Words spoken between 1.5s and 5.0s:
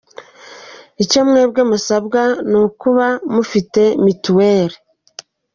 musabwa ni ukuba mufite mituweri.